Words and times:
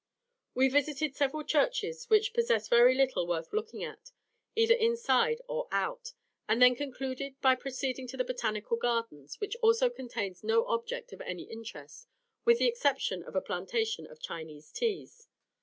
We 0.55 0.67
visited 0.67 1.15
several 1.15 1.43
churches 1.43 2.09
which 2.09 2.33
possess 2.33 2.67
very 2.67 2.95
little 2.95 3.27
worth 3.27 3.53
looking 3.53 3.83
at, 3.83 4.09
either 4.55 4.73
inside 4.73 5.41
or 5.47 5.67
out, 5.71 6.13
and 6.49 6.59
then 6.59 6.73
concluded 6.73 7.39
by 7.39 7.53
proceeding 7.53 8.07
to 8.07 8.17
the 8.17 8.23
Botanical 8.23 8.77
Garden, 8.77 9.27
which 9.37 9.55
also 9.61 9.91
contains 9.91 10.43
no 10.43 10.65
object 10.65 11.13
of 11.13 11.21
any 11.21 11.43
interest, 11.43 12.07
with 12.45 12.57
the 12.57 12.65
exception 12.65 13.21
of 13.21 13.35
a 13.35 13.41
plantation 13.41 14.07
of 14.07 14.19
Chinese 14.19 14.71
teas. 14.71 15.27